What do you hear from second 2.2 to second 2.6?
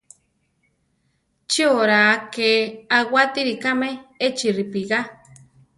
ké